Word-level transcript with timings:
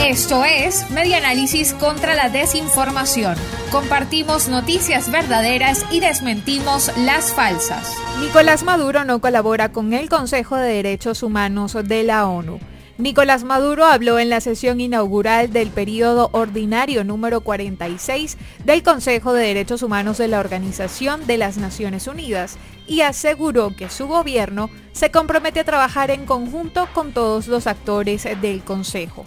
Esto 0.00 0.44
es 0.44 0.90
Media 0.90 1.18
Análisis 1.18 1.74
contra 1.74 2.14
la 2.14 2.28
Desinformación. 2.28 3.36
Compartimos 3.70 4.48
noticias 4.48 5.10
verdaderas 5.10 5.84
y 5.90 6.00
desmentimos 6.00 6.90
las 6.98 7.32
falsas. 7.32 7.94
Nicolás 8.20 8.62
Maduro 8.62 9.04
no 9.04 9.20
colabora 9.20 9.72
con 9.72 9.92
el 9.92 10.08
Consejo 10.08 10.56
de 10.56 10.74
Derechos 10.74 11.22
Humanos 11.22 11.76
de 11.84 12.02
la 12.02 12.26
ONU. 12.26 12.60
Nicolás 12.96 13.44
Maduro 13.44 13.84
habló 13.84 14.18
en 14.18 14.30
la 14.30 14.40
sesión 14.40 14.80
inaugural 14.80 15.52
del 15.52 15.70
periodo 15.70 16.30
ordinario 16.32 17.02
número 17.04 17.40
46 17.40 18.38
del 18.64 18.82
Consejo 18.82 19.32
de 19.32 19.46
Derechos 19.46 19.82
Humanos 19.82 20.16
de 20.16 20.28
la 20.28 20.38
Organización 20.40 21.26
de 21.26 21.38
las 21.38 21.58
Naciones 21.58 22.06
Unidas 22.06 22.56
y 22.86 23.00
aseguró 23.00 23.74
que 23.76 23.90
su 23.90 24.06
gobierno 24.06 24.70
se 24.92 25.10
compromete 25.10 25.60
a 25.60 25.64
trabajar 25.64 26.10
en 26.10 26.24
conjunto 26.24 26.88
con 26.94 27.12
todos 27.12 27.48
los 27.48 27.66
actores 27.66 28.28
del 28.40 28.62
Consejo. 28.62 29.24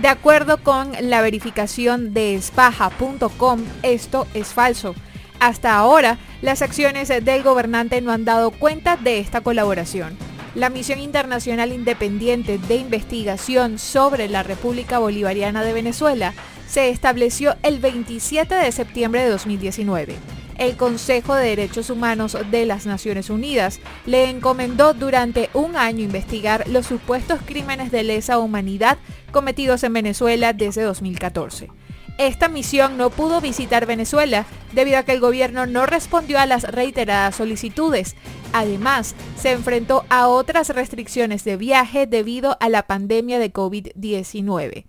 De 0.00 0.08
acuerdo 0.08 0.58
con 0.58 0.92
la 1.00 1.22
verificación 1.22 2.12
de 2.12 2.34
espaja.com, 2.34 3.60
esto 3.82 4.26
es 4.34 4.48
falso. 4.48 4.94
Hasta 5.40 5.76
ahora, 5.76 6.18
las 6.42 6.62
acciones 6.62 7.08
del 7.08 7.42
gobernante 7.42 8.00
no 8.00 8.12
han 8.12 8.24
dado 8.24 8.50
cuenta 8.50 8.96
de 8.96 9.18
esta 9.18 9.40
colaboración. 9.40 10.16
La 10.54 10.68
Misión 10.68 11.00
Internacional 11.00 11.72
Independiente 11.72 12.58
de 12.58 12.76
Investigación 12.76 13.78
sobre 13.78 14.28
la 14.28 14.42
República 14.42 14.98
Bolivariana 14.98 15.64
de 15.64 15.72
Venezuela 15.72 16.34
se 16.66 16.90
estableció 16.90 17.56
el 17.62 17.78
27 17.78 18.54
de 18.54 18.72
septiembre 18.72 19.22
de 19.22 19.30
2019. 19.30 20.16
El 20.56 20.76
Consejo 20.76 21.34
de 21.34 21.48
Derechos 21.48 21.90
Humanos 21.90 22.36
de 22.50 22.66
las 22.66 22.86
Naciones 22.86 23.30
Unidas 23.30 23.80
le 24.06 24.30
encomendó 24.30 24.94
durante 24.94 25.50
un 25.52 25.76
año 25.76 26.04
investigar 26.04 26.68
los 26.68 26.86
supuestos 26.86 27.40
crímenes 27.44 27.90
de 27.90 28.04
lesa 28.04 28.38
humanidad 28.38 28.98
cometidos 29.32 29.82
en 29.82 29.92
Venezuela 29.92 30.52
desde 30.52 30.82
2014. 30.82 31.70
Esta 32.16 32.48
misión 32.48 32.96
no 32.96 33.10
pudo 33.10 33.40
visitar 33.40 33.86
Venezuela 33.86 34.46
debido 34.72 34.98
a 34.98 35.02
que 35.02 35.12
el 35.12 35.20
gobierno 35.20 35.66
no 35.66 35.84
respondió 35.84 36.38
a 36.38 36.46
las 36.46 36.62
reiteradas 36.62 37.34
solicitudes. 37.34 38.14
Además, 38.52 39.16
se 39.36 39.50
enfrentó 39.50 40.04
a 40.10 40.28
otras 40.28 40.68
restricciones 40.68 41.42
de 41.42 41.56
viaje 41.56 42.06
debido 42.06 42.56
a 42.60 42.68
la 42.68 42.86
pandemia 42.86 43.40
de 43.40 43.52
COVID-19. 43.52 44.86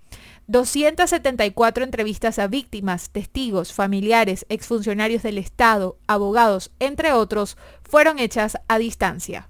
274 0.47 1.83
entrevistas 1.83 2.37
a 2.37 2.45
víctimas, 2.47 3.09
testigos, 3.09 3.73
familiares, 3.73 4.45
exfuncionarios 4.49 5.23
del 5.23 5.39
Estado, 5.39 5.97
abogados, 6.05 6.71
entre 6.79 7.11
otros, 7.11 7.57
fueron 7.83 8.19
hechas 8.19 8.59
a 8.67 8.77
distancia. 8.77 9.49